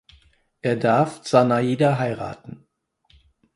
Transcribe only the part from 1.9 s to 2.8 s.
heiraten.